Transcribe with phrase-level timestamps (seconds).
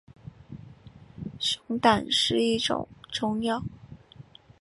[1.39, 3.63] 熊胆是一种中药。